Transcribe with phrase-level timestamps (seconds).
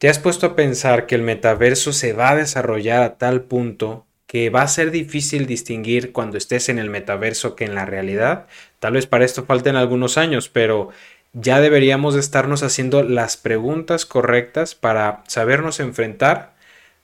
[0.00, 4.06] ¿Te has puesto a pensar que el metaverso se va a desarrollar a tal punto
[4.26, 8.46] que va a ser difícil distinguir cuando estés en el metaverso que en la realidad?
[8.78, 10.88] Tal vez para esto falten algunos años, pero
[11.34, 16.54] ya deberíamos estarnos haciendo las preguntas correctas para sabernos enfrentar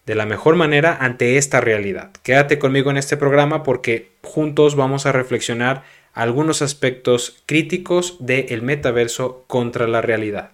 [0.06, 2.12] de la mejor manera ante esta realidad.
[2.22, 5.82] Quédate conmigo en este programa porque juntos vamos a reflexionar
[6.14, 10.52] algunos aspectos críticos del metaverso contra la realidad.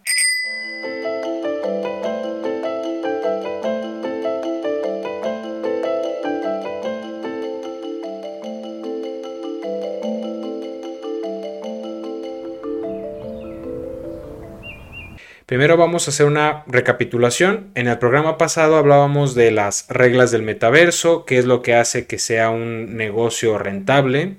[15.52, 17.72] Primero vamos a hacer una recapitulación.
[17.74, 22.06] En el programa pasado hablábamos de las reglas del metaverso, qué es lo que hace
[22.06, 24.38] que sea un negocio rentable,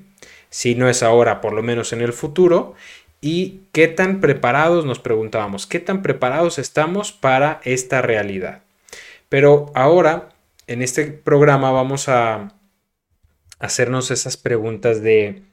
[0.50, 2.74] si no es ahora, por lo menos en el futuro,
[3.22, 8.64] y qué tan preparados nos preguntábamos, qué tan preparados estamos para esta realidad.
[9.30, 10.30] Pero ahora,
[10.66, 12.56] en este programa vamos a
[13.60, 15.44] hacernos esas preguntas de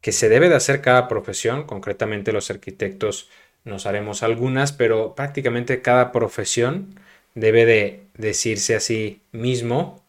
[0.00, 3.28] que se debe de hacer cada profesión, concretamente los arquitectos
[3.64, 6.98] nos haremos algunas, pero prácticamente cada profesión
[7.34, 10.04] debe de decirse a sí mismo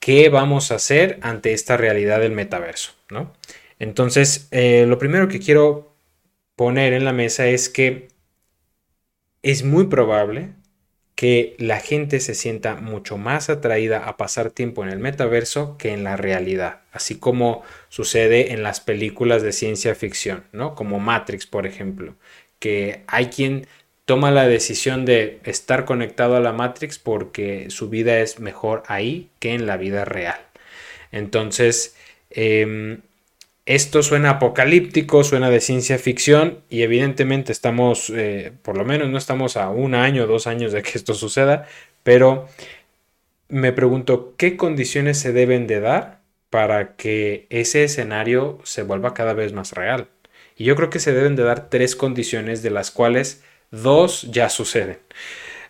[0.00, 3.32] qué vamos a hacer ante esta realidad del metaverso, ¿no?
[3.78, 5.94] Entonces, eh, lo primero que quiero
[6.56, 8.08] poner en la mesa es que
[9.42, 10.50] es muy probable
[11.14, 15.92] que la gente se sienta mucho más atraída a pasar tiempo en el metaverso que
[15.92, 20.76] en la realidad, así como sucede en las películas de ciencia ficción, ¿no?
[20.76, 22.14] Como Matrix, por ejemplo,
[22.58, 23.66] que hay quien
[24.04, 29.28] toma la decisión de estar conectado a la Matrix porque su vida es mejor ahí
[29.38, 30.40] que en la vida real.
[31.12, 31.94] Entonces,
[32.30, 33.02] em,
[33.66, 39.18] esto suena apocalíptico, suena de ciencia ficción y evidentemente estamos, eh, por lo menos no
[39.18, 41.66] estamos a un año, dos años de que esto suceda,
[42.02, 42.48] pero
[43.48, 49.34] me pregunto qué condiciones se deben de dar para que ese escenario se vuelva cada
[49.34, 50.08] vez más real.
[50.58, 54.50] Y yo creo que se deben de dar tres condiciones de las cuales dos ya
[54.50, 54.98] suceden.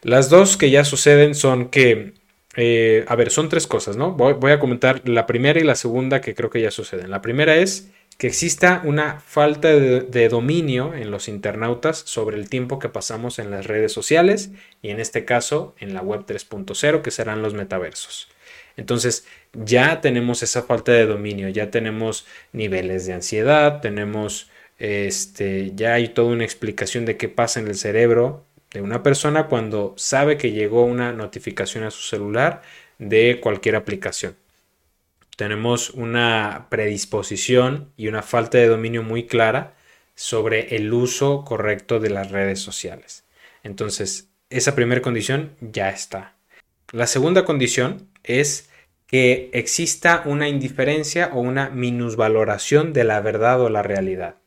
[0.02, 2.14] Las dos que ya suceden son que,
[2.56, 4.12] eh, a ver, son tres cosas, ¿no?
[4.12, 7.10] Voy, a comentar la primera y la segunda que creo que ya suceden.
[7.10, 12.78] La primera es que exista una falta de, dominio en los internautas sobre el tiempo
[12.78, 14.50] que pasamos en las redes sociales
[14.82, 18.28] y en este caso en la web 3.0 que serán los metaversos.
[18.76, 25.94] Entonces ya tenemos esa falta de dominio, ya tenemos niveles de ansiedad, tenemos este, ya
[25.94, 30.36] hay toda una explicación de qué pasa en el cerebro de una persona cuando sabe
[30.36, 32.62] que llegó una notificación a su celular
[32.98, 34.36] de cualquier aplicación.
[35.36, 39.74] Tenemos una predisposición y una falta de dominio muy clara
[40.14, 43.24] sobre el uso correcto de las redes sociales.
[43.62, 46.34] Entonces, esa primera condición ya está.
[46.92, 48.68] La segunda condición es
[49.06, 54.37] que exista una indiferencia o una minusvaloración de la verdad o la realidad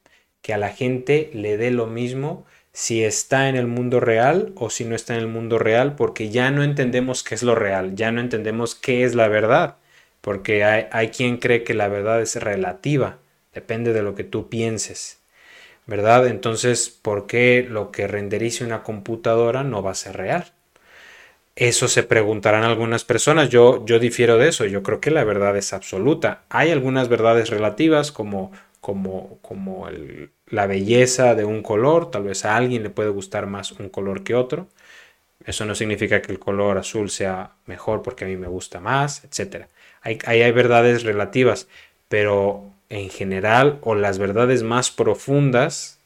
[0.42, 4.70] que a la gente le dé lo mismo si está en el mundo real o
[4.70, 7.96] si no está en el mundo real, porque ya no entendemos qué es lo real,
[7.96, 9.76] ya no entendemos qué es la verdad,
[10.22, 13.18] porque hay, quien cree que la verdad es relativa,
[13.54, 15.20] depende de lo que tú pienses,
[15.86, 16.28] ¿verdad?
[16.28, 20.54] Entonces, ¿por qué lo que renderice una computadora no va a ser real?
[21.58, 23.50] Eso se preguntarán algunas personas.
[23.50, 24.66] Yo, yo difiero de eso.
[24.66, 26.44] Yo creo que la verdad es absoluta.
[26.50, 29.88] Hay algunas verdades relativas como como, como
[30.48, 34.24] la belleza de un color, tal vez a alguien le puede gustar más un color
[34.24, 34.68] que otro.
[35.46, 39.24] Eso no significa que el color azul sea mejor porque a mí me gusta más,
[39.24, 39.68] etc.
[40.02, 41.68] Ahí hay verdades relativas,
[42.10, 46.00] pero en general o las verdades más profundas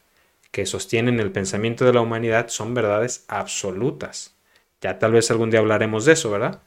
[0.52, 4.36] que sostienen el pensamiento de la humanidad son verdades absolutas.
[4.80, 6.62] Ya tal vez algún día hablaremos de eso, ¿verdad?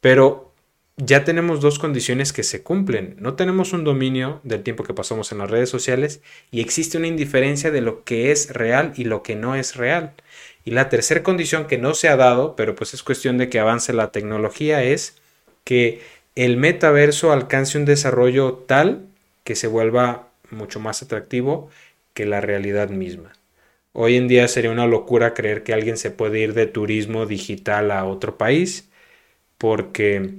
[0.00, 0.53] Pero
[0.96, 3.16] ya tenemos dos condiciones que se cumplen.
[3.18, 7.08] No tenemos un dominio del tiempo que pasamos en las redes sociales y existe una
[7.08, 10.12] indiferencia de lo que es real y lo que no es real.
[10.64, 13.58] Y la tercera condición que no se ha dado, pero pues es cuestión de que
[13.58, 15.16] avance la tecnología, es
[15.64, 16.00] que
[16.36, 19.06] el metaverso alcance un desarrollo tal
[19.44, 21.70] que se vuelva mucho más atractivo
[22.14, 23.32] que la realidad misma.
[23.92, 27.90] Hoy en día sería una locura creer que alguien se puede ir de turismo digital
[27.90, 28.88] a otro país
[29.58, 30.34] porque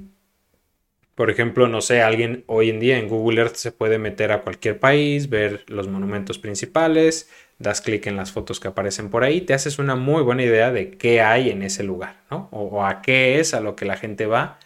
[1.15, 4.41] por ejemplo, no sé, alguien hoy en día en Google Earth se puede meter a
[4.41, 9.39] cualquier país, ver los monumentos principales, das clic en las fotos que aparecen por ahí,
[9.41, 12.49] te haces una muy buena idea de qué hay en ese lugar, ¿no?
[12.51, 14.59] O, a qué es a lo que la gente va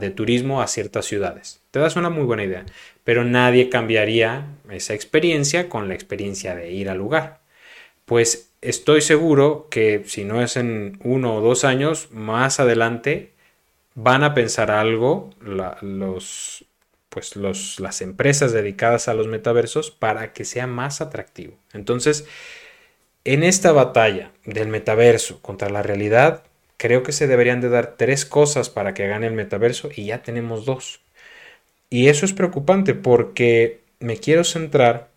[0.00, 1.62] de turismo a ciertas ciudades.
[1.70, 2.66] Te das una muy buena idea,
[3.04, 7.38] pero nadie cambiaría esa experiencia con la experiencia de ir al lugar.
[8.04, 13.30] Pues estoy seguro que si no es en uno o dos años, más adelante
[13.94, 16.64] van a pensar algo los,
[17.08, 21.54] pues los, las empresas dedicadas a los metaversos para que sea más atractivo.
[21.72, 22.26] Entonces,
[23.24, 26.44] en esta batalla del metaverso contra la realidad,
[26.76, 30.22] creo que se deberían de dar tres cosas para que gane el metaverso y ya
[30.22, 31.00] tenemos dos.
[31.90, 35.08] Y eso es preocupante porque me quiero centrar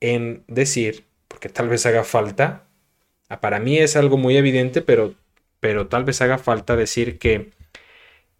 [0.00, 2.64] en decir, porque tal vez haga falta,
[3.40, 5.14] para mí es algo muy evidente, pero,
[5.60, 7.52] pero tal vez haga falta decir que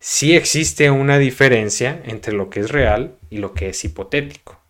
[0.02, 4.60] sí existe una diferencia entre lo que es real y lo que es hipotético.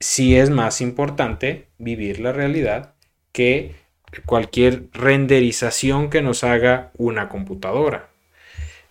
[0.00, 2.94] Sí es más importante vivir la realidad
[3.32, 3.74] que
[4.24, 8.08] cualquier renderización que nos haga una computadora.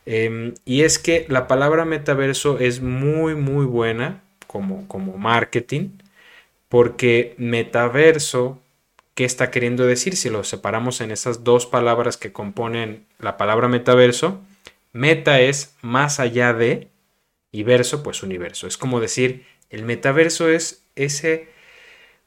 [0.06, 5.90] Em, y es que la palabra metaverso es muy, muy buena como, como marketing,
[6.70, 8.62] porque metaverso,
[9.16, 10.16] ¿qué está queriendo decir?
[10.16, 14.42] Si lo separamos en esas dos palabras que componen la palabra metaverso,
[14.95, 16.89] meta es más allá de
[17.51, 18.65] y verso, pues universo.
[18.65, 21.50] Es como decir, el metaverso es ese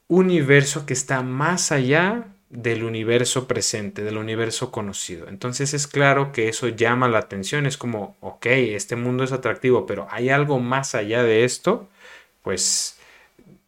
[0.07, 5.27] universo que está más allá del universo presente, del universo conocido.
[5.29, 9.87] Entonces es claro que eso llama la atención, es como, ok, este mundo es atractivo,
[9.87, 11.89] pero hay algo más allá de esto,
[12.43, 12.99] pues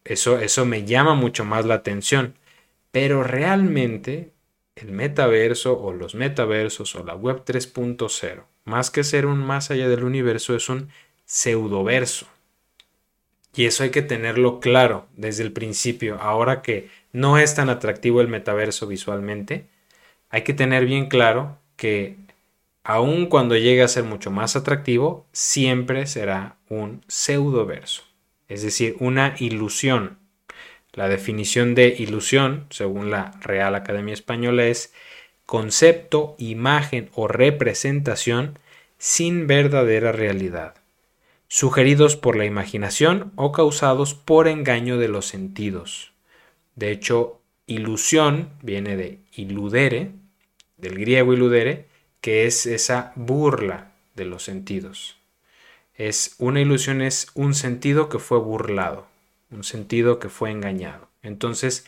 [0.06, 2.36] eso, eso me llama mucho más la atención.
[2.92, 4.32] Pero realmente
[4.76, 9.90] el metaverso o los metaversos o la web 3.0, más que ser un más allá
[9.90, 10.90] del universo, es un
[11.26, 12.28] pseudoverso.
[13.54, 16.18] Y eso hay que tenerlo claro desde el principio.
[16.22, 19.68] Ahora que no es tan atractivo el metaverso visualmente,
[20.30, 22.18] hay que tener bien claro que
[22.84, 28.04] aun cuando llegue a ser mucho más atractivo, siempre será un pseudoverso,
[28.48, 30.21] es decir, una ilusión.
[30.94, 34.94] La definición de ilusión, según la Real Academia Española, es
[35.46, 38.60] concepto, imagen o representación
[38.98, 40.76] sin verdadera realidad
[41.52, 46.14] sugeridos por la imaginación o causados por engaño de los sentidos.
[46.78, 50.14] De hecho, ilusión viene de iludere,
[50.78, 51.88] del griego iludere,
[52.22, 55.18] que es esa burla de los sentidos.
[55.94, 59.08] Es una ilusión es un sentido que fue burlado,
[59.52, 61.10] un sentido que fue engañado.
[61.22, 61.86] Entonces,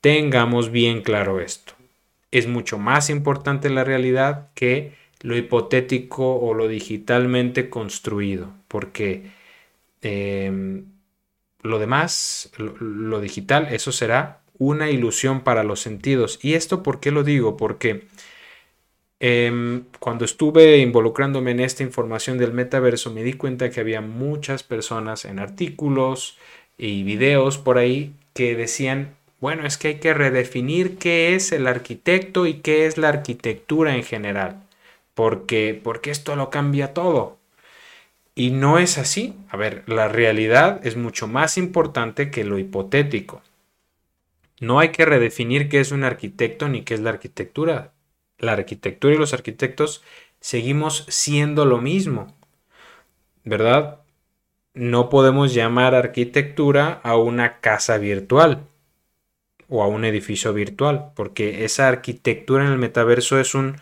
[0.00, 1.72] tengamos bien claro esto.
[2.30, 9.30] Es mucho más importante la realidad que lo hipotético o lo digitalmente construido, porque
[10.02, 10.84] em,
[11.62, 16.38] lo demás, lo, digital, eso será una ilusión para los sentidos.
[16.42, 17.56] ¿Y esto por qué lo digo?
[17.56, 18.06] Porque
[19.18, 24.62] em, cuando estuve involucrándome en esta información del metaverso, me di cuenta que había muchas
[24.62, 26.38] personas en artículos
[26.78, 31.66] y videos por ahí que decían, bueno, es que hay que redefinir qué es el
[31.66, 34.66] arquitecto y qué es la arquitectura en general
[35.16, 37.38] porque, porque esto lo cambia todo.
[38.34, 39.34] Y no es así.
[39.48, 43.42] A ver, la realidad es mucho más importante que lo hipotético.
[44.60, 47.92] No hay que redefinir qué es un arquitecto ni qué es la arquitectura.
[48.38, 50.04] La arquitectura y los arquitectos
[50.40, 52.36] seguimos siendo lo mismo.
[53.42, 54.00] ¿Verdad?
[54.76, 58.66] No podemos llamar arquitectura a una casa virtual
[59.70, 63.76] o a un edificio virtual, porque esa arquitectura en el metaverso es un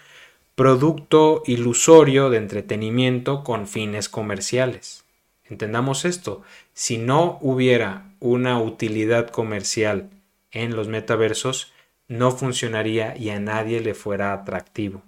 [0.55, 5.05] producto ilusorio de entretenimiento con fines comerciales.
[5.45, 6.43] Entendamos esto,
[6.75, 10.11] si no hubiera una utilidad comercial
[10.53, 11.73] en los metaversos,
[12.07, 15.03] no funcionaría y a nadie le fuera atractivo.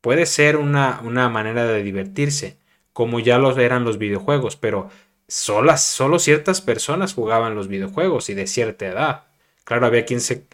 [0.00, 2.56] Puede ser una, manera de divertirse,
[2.92, 4.90] como ya lo eran los videojuegos, pero
[5.30, 9.24] solo, solo ciertas personas jugaban los videojuegos y de cierta edad.
[9.64, 10.44] Claro, había quien se,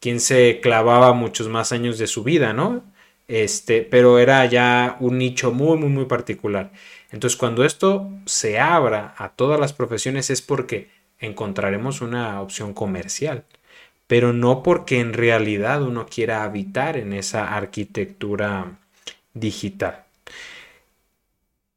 [0.00, 2.84] quien se clavaba muchos más años de su vida, ¿no?
[3.28, 6.72] Este, pero era ya un nicho muy, muy, muy particular.
[7.10, 13.44] Entonces, cuando esto se abra a todas las profesiones es porque encontraremos una opción comercial,
[14.06, 18.78] pero no porque en realidad uno quiera habitar en esa arquitectura
[19.34, 20.05] digital.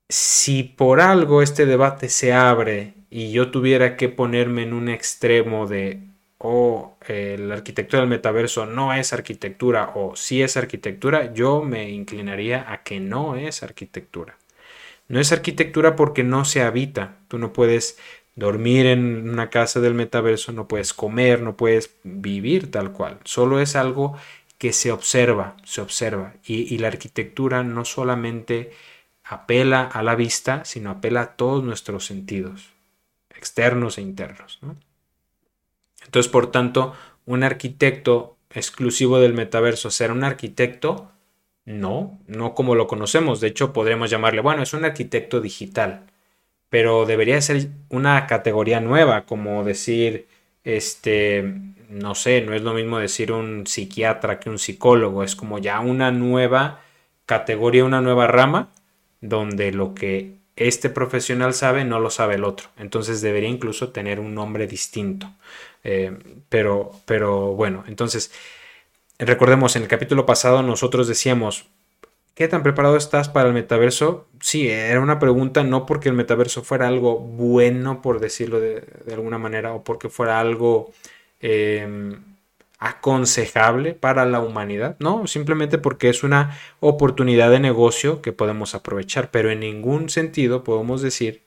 [0.09, 5.67] Si por algo este debate se abre y yo tuviera que ponerme en un extremo
[5.67, 6.01] de
[6.39, 11.89] o eh, la arquitectura del metaverso no es arquitectura o sí es arquitectura, yo me
[11.89, 14.37] inclinaría a que no es arquitectura.
[15.09, 17.17] No es arquitectura porque no se habita.
[17.27, 17.97] Tú no puedes
[18.35, 23.19] dormir en una casa del metaverso, no puedes comer, no puedes vivir tal cual.
[23.25, 24.15] Solo es algo
[24.57, 26.35] que se observa, se observa.
[26.45, 28.71] Y, y la arquitectura no solamente
[29.29, 32.73] apela a la vista, sino apela a todos nuestros sentidos,
[33.29, 34.57] externos e internos.
[34.63, 34.75] ¿no?
[36.03, 36.93] Entonces, por tanto,
[37.27, 41.11] un arquitecto exclusivo del metaverso ser un arquitecto,
[41.63, 43.39] no, no como lo conocemos.
[43.39, 46.07] De hecho, podríamos llamarle, bueno, es un arquitecto digital,
[46.69, 50.27] pero debería ser una categoría nueva, como decir,
[50.63, 51.53] este,
[51.87, 55.79] no sé, no es lo mismo decir un psiquiatra que un psicólogo, es como ya
[55.81, 56.81] una nueva
[57.27, 58.71] categoría, una nueva rama,
[59.21, 62.69] donde lo que este profesional sabe no lo sabe el otro.
[62.77, 65.31] Entonces debería incluso tener un nombre distinto.
[65.83, 66.17] Eh,
[66.49, 68.31] pero, pero bueno, entonces
[69.17, 71.67] recordemos, en el capítulo pasado nosotros decíamos,
[72.35, 74.27] ¿qué tan preparado estás para el metaverso?
[74.41, 79.37] Sí, era una pregunta no porque el metaverso fuera algo bueno, por decirlo de, alguna
[79.37, 80.91] manera, o porque fuera algo
[81.41, 82.21] em,
[82.79, 89.31] aconsejable para la humanidad, no, simplemente porque es una oportunidad de negocio que podemos aprovechar,
[89.31, 91.43] pero en ningún sentido podemos decir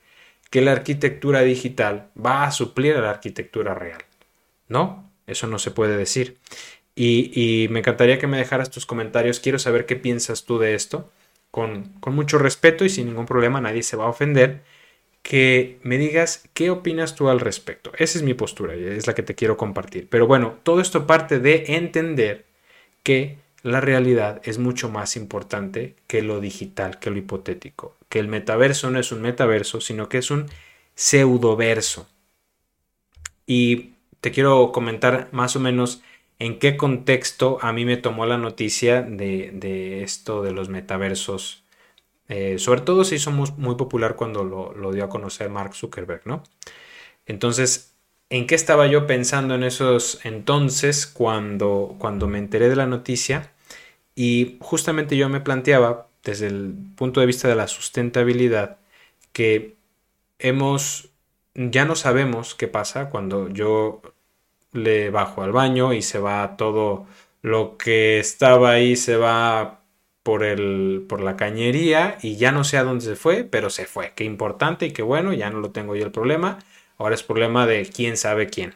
[0.50, 4.02] que la arquitectura digital va a suplir a la arquitectura real.
[4.68, 6.36] No, eso no se puede decir.
[6.94, 9.40] Y, me encantaría que me dejaras tus comentarios.
[9.40, 11.10] Quiero saber qué piensas tú de esto.
[11.50, 14.62] Con, mucho respeto y sin ningún problema, nadie se va a ofender.
[15.22, 17.92] Que me digas qué opinas tú al respecto.
[17.96, 20.08] Esa es mi postura y es la que te quiero compartir.
[20.10, 22.44] Pero bueno, todo esto parte de entender
[23.02, 27.96] que la realidad es mucho más importante que lo digital, que lo hipotético.
[28.08, 30.46] Que el metaverso no es un metaverso, sino que es un
[30.94, 32.08] pseudoverso.
[33.46, 36.02] Y te quiero comentar más o menos
[36.38, 41.61] en qué contexto a mí me tomó la noticia de, esto de los metaversos.
[42.34, 46.42] Eh, sobre todo se hizo muy, popular cuando lo, dio a conocer Mark Zuckerberg, ¿no?
[47.26, 47.94] Entonces,
[48.30, 53.52] ¿en qué estaba yo pensando en esos entonces cuando, cuando me enteré de la noticia?
[54.14, 58.78] Y justamente yo me planteaba, desde el punto de vista de la sustentabilidad,
[59.34, 59.76] que
[60.38, 61.10] hemos
[61.54, 64.00] ya no sabemos qué pasa cuando yo
[64.72, 67.06] le bajo al baño y se va todo
[67.42, 69.81] lo que estaba ahí se va
[70.22, 73.86] por el por la cañería y ya no sé a dónde se fue, pero se
[73.86, 74.12] fue.
[74.14, 76.58] Qué importante y qué bueno, ya no lo tengo yo el problema.
[76.98, 78.74] Ahora es problema de quién sabe quién.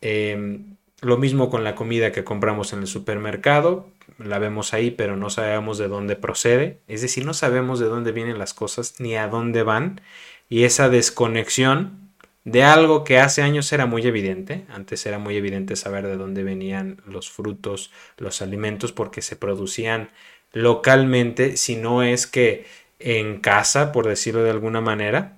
[0.00, 3.88] Em, lo mismo con la comida que compramos en el supermercado,
[4.18, 6.80] la vemos ahí, pero no sabemos de dónde procede.
[6.88, 10.00] Es decir, no sabemos de dónde vienen las cosas ni a dónde van.
[10.48, 12.10] Y esa desconexión
[12.44, 14.64] de algo que hace años era muy evidente.
[14.68, 20.10] Antes era muy evidente saber de dónde venían los frutos, los alimentos, porque se producían
[20.52, 22.66] localmente, si no es que
[22.98, 25.36] en casa, por decirlo de alguna manera.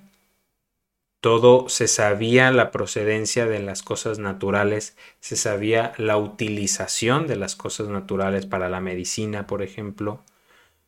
[1.21, 7.55] Todo se sabía la procedencia de las cosas naturales, se sabía la utilización de las
[7.55, 10.21] cosas naturales para la medicina, por ejemplo,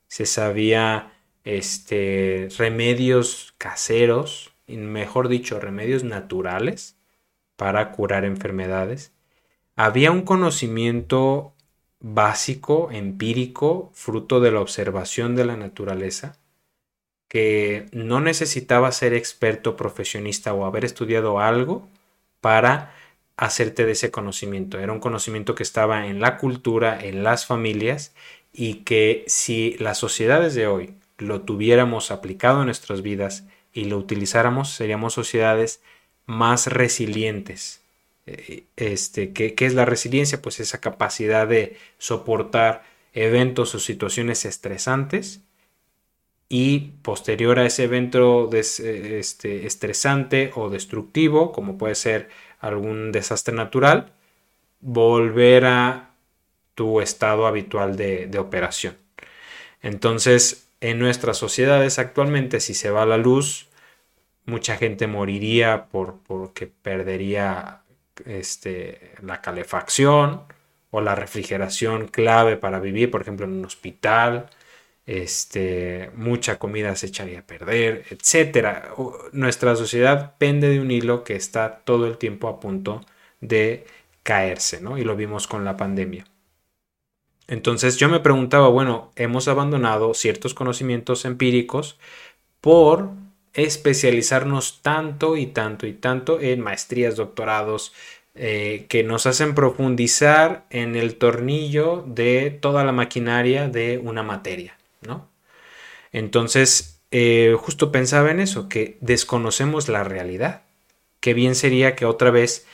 [0.07, 1.13] se sabía
[1.45, 6.97] este remedios caseros mejor dicho, remedios naturales
[7.55, 9.13] para curar enfermedades.
[9.75, 11.54] Había un conocimiento
[12.07, 16.37] básico, empírico, fruto de la observación de la naturaleza,
[17.27, 21.89] que no necesitaba ser experto, profesionista o haber estudiado algo
[22.41, 22.93] para
[23.37, 24.77] hacerte de ese conocimiento.
[24.77, 28.13] Era un conocimiento que estaba en la cultura, en las familias
[28.53, 33.97] y que si las sociedades de hoy lo tuviéramos aplicado en nuestras vidas y lo
[33.97, 35.81] utilizáramos, seríamos sociedades
[36.27, 37.84] más resilientes.
[38.25, 40.41] Eh, este, ¿qué, es la resiliencia?
[40.41, 45.41] Pues esa capacidad de soportar eventos o situaciones estresantes
[46.49, 52.29] y posterior a ese evento este, estresante o destructivo, como puede ser
[52.59, 54.13] algún desastre natural,
[54.81, 56.11] volver a
[56.75, 58.97] tu estado habitual de, de operación.
[59.81, 63.67] Entonces, en nuestras sociedades actualmente, si se va la luz,
[64.45, 67.81] mucha gente moriría por, porque perdería
[68.25, 70.43] este, la calefacción
[70.91, 74.49] o la refrigeración clave para vivir, por ejemplo, en un hospital.
[75.05, 78.91] Este, mucha comida se echaría a perder, etcétera.
[79.33, 83.01] Nuestra sociedad pende de un hilo que está todo el tiempo a punto
[83.41, 83.85] de
[84.23, 84.97] caerse, ¿no?
[84.97, 86.25] Y lo vimos con la pandemia.
[87.47, 91.99] Entonces yo me preguntaba, bueno, hemos abandonado ciertos conocimientos empíricos
[92.61, 93.11] por
[93.55, 97.93] especializarnos tanto y tanto y tanto en maestrías, doctorados,
[98.35, 104.77] eh, que nos hacen profundizar en el tornillo de toda la maquinaria de una materia,
[105.01, 105.29] ¿no?
[106.11, 110.63] Entonces, eh, justo pensaba en eso, que desconocemos la realidad.
[111.21, 112.65] Que bien sería que otra vez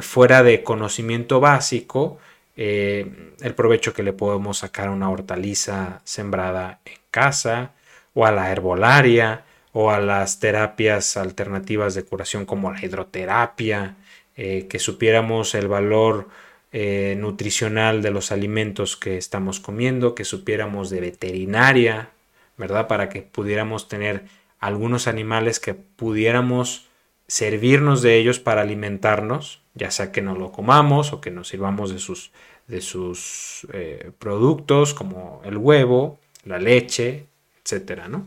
[0.00, 2.18] fuera de conocimiento básico,
[2.56, 7.72] eh, el provecho que le podemos sacar a una hortaliza sembrada en casa
[8.14, 9.44] o a la herbolaria
[9.74, 13.96] o a las terapias alternativas de curación como la hidroterapia,
[14.36, 16.28] eh, que supiéramos el valor
[16.72, 22.10] eh, nutricional de los alimentos que estamos comiendo, que supiéramos de veterinaria,
[22.56, 22.86] ¿verdad?
[22.86, 24.24] Para que pudiéramos tener
[24.60, 26.86] algunos animales que pudiéramos
[27.26, 31.92] servirnos de ellos para alimentarnos, ya sea que no lo comamos o que nos sirvamos
[31.92, 32.30] de sus,
[32.68, 37.26] de sus eh, productos como el huevo, la leche,
[37.64, 38.26] etcétera, ¿no?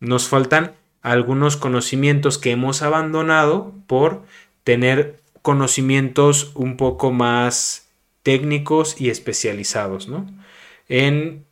[0.00, 4.24] Nos faltan algunos conocimientos que hemos abandonado por
[4.64, 7.88] tener conocimientos un poco más
[8.24, 10.26] técnicos y especializados, ¿no?
[10.88, 11.44] En,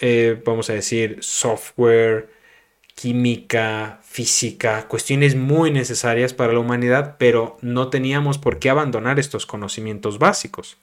[0.00, 2.28] eh, vamos a decir, software,
[2.94, 9.46] química, física, cuestiones muy necesarias para la humanidad, pero no teníamos por qué abandonar estos
[9.46, 10.76] conocimientos básicos.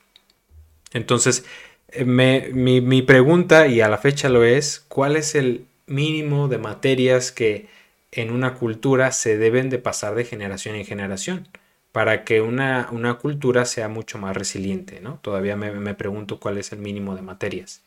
[0.91, 1.45] Entonces,
[1.89, 6.57] eh, mi, mi pregunta, y a la fecha lo es, ¿cuál es el mínimo de
[6.57, 7.67] materias que
[8.11, 11.47] en una cultura se deben de pasar de generación en generación?
[11.95, 12.89] para que una,
[13.21, 15.17] cultura sea mucho más resiliente, ¿no?
[15.21, 17.83] Todavía me, pregunto cuál es el mínimo de materias.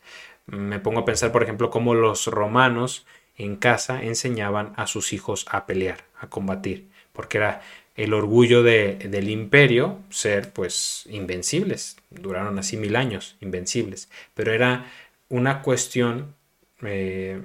[0.47, 3.05] Me pongo a pensar, por ejemplo, cómo los romanos
[3.37, 7.61] en casa enseñaban a sus hijos a pelear, a combatir, porque era
[7.97, 11.99] el orgullo del imperio ser pues invencibles.
[12.09, 14.09] Duraron así mil años, invencibles.
[14.33, 14.87] Pero era
[15.28, 16.35] una cuestión
[16.81, 17.43] eh,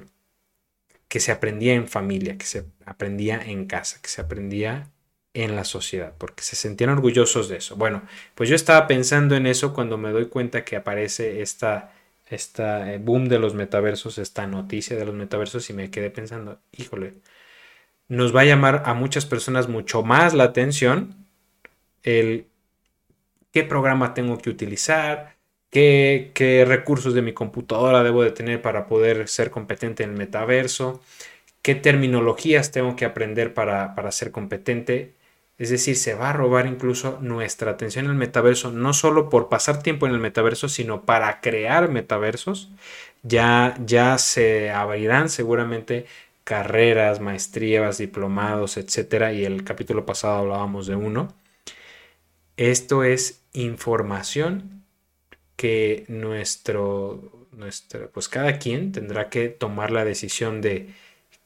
[1.13, 4.89] que se aprendía en familia, que se aprendía en casa, que se aprendía
[5.36, 7.75] en la sociedad, porque se sentían orgullosos de eso.
[7.75, 8.01] Bueno,
[8.34, 11.93] pues yo estaba pensando en eso cuando me doy cuenta que aparece esta,
[12.32, 16.60] esta eh, boom de los metaversos, esta noticia de los metaversos y me quedé pensando,
[16.72, 17.13] híjole,
[18.08, 21.27] nos va a llamar a muchas personas mucho más la atención
[22.01, 22.48] el
[23.51, 25.36] qué programa tengo que utilizar,
[25.73, 31.01] qué, recursos de mi computadora debo de tener para poder ser competente en el metaverso,
[31.61, 35.13] qué terminologías tengo que aprender para, para ser competente
[35.57, 39.49] es decir, se va a robar incluso nuestra atención en el metaverso, no solo por
[39.49, 42.71] pasar tiempo en el metaverso, sino para crear metaversos.
[43.23, 46.05] Ya, ya se abrirán seguramente
[46.43, 51.33] carreras, maestrías, diplomados, etcétera, y el capítulo pasado hablábamos de uno.
[52.57, 54.83] Esto es información
[55.55, 60.89] que nuestro, nuestro, pues cada quien tendrá que tomar la decisión de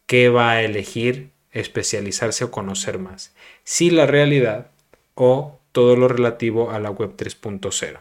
[0.06, 4.72] qué va a elegir especializarse o conocer más, si la realidad
[5.16, 8.00] o todo lo relativo a la web 3.0.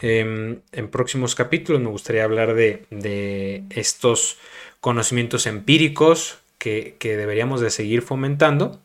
[0.00, 4.38] Em, en próximos capítulos me gustaría hablar de, estos
[4.80, 8.80] conocimientos empíricos que, que, deberíamos de seguir fomentando,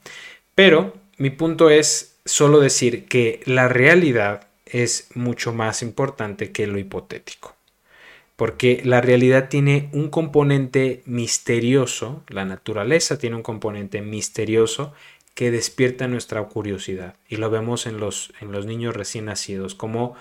[0.55, 6.77] pero mi punto es solo decir que la realidad es mucho más importante que lo
[6.77, 7.55] hipotético
[8.35, 14.93] porque la realidad tiene un componente misterioso, la naturaleza tiene un componente misterioso
[15.35, 20.15] que despierta nuestra curiosidad y lo vemos en los, en los niños recién nacidos, como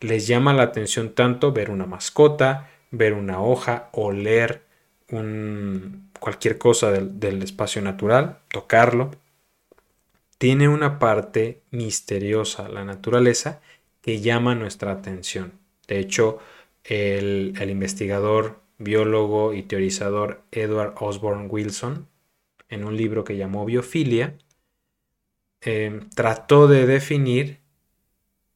[0.00, 4.62] les llama la atención tanto ver una mascota, ver una hoja, oler
[5.10, 9.10] un, cualquier cosa del, del espacio natural, tocarlo.
[10.38, 13.60] Tiene una parte misteriosa la naturaleza
[14.04, 15.54] que llama nuestra atención.
[15.88, 16.38] De hecho,
[16.84, 22.06] el, investigador, biólogo y teorizador Edward Osborne Wilson,
[22.68, 24.36] en un libro que llamó Biofilia,
[25.62, 27.60] eh, trató de definir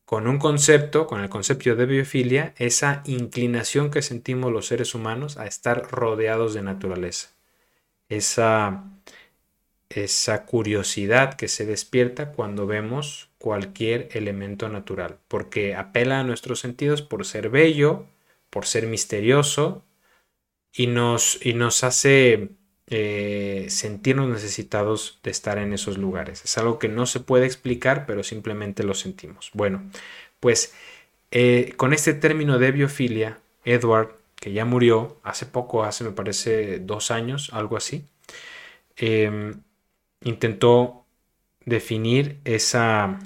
[0.04, 5.38] con un concepto, con el concepto de biofilia, esa inclinación que sentimos los seres humanos
[5.38, 7.30] a estar rodeados de naturaleza.
[8.10, 8.84] Esa,
[9.90, 17.02] esa curiosidad que se despierta cuando vemos cualquier elemento natural, porque apela a nuestros sentidos
[17.02, 18.06] por ser bello,
[18.50, 19.84] por ser misterioso
[20.72, 22.50] y nos, y nos hace
[22.88, 26.44] eh, sentirnos necesitados de estar en esos lugares.
[26.44, 29.50] Es algo que no se puede explicar, pero simplemente lo sentimos.
[29.54, 29.82] Bueno,
[30.40, 30.74] pues
[31.30, 36.78] eh, con este término de biofilia, Edward, que ya murió hace poco, hace me parece
[36.78, 38.04] dos años, algo así,
[38.96, 39.62] em,
[40.22, 41.06] intentó
[41.64, 43.18] definir esa,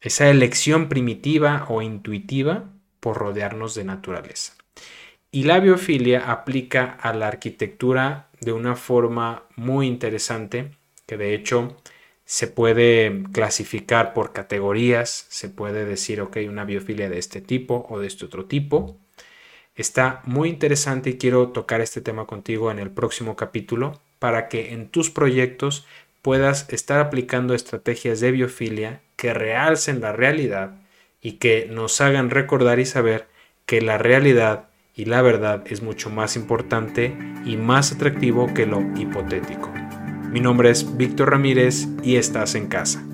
[0.00, 2.70] esa elección primitiva o intuitiva
[3.00, 4.54] por rodearnos de naturaleza.
[5.30, 10.70] Y la biofilia aplica a la arquitectura de una forma muy interesante,
[11.06, 11.76] que de hecho
[12.24, 18.00] se puede clasificar por categorías, se puede decir, ok, una biofilia de este tipo o
[18.00, 18.98] de este otro tipo.
[19.74, 24.72] Está muy interesante y quiero tocar este tema contigo en el próximo capítulo para que
[24.72, 25.86] en tus proyectos
[26.22, 30.72] puedas estar aplicando estrategias de biofilia que realcen la realidad
[31.20, 33.26] y que nos hagan recordar y saber
[33.64, 38.80] que la realidad y la verdad es mucho más importante y más atractivo que lo
[38.96, 39.70] hipotético.
[40.30, 43.04] Mi nombre es Víctor Ramírez y estás en casa.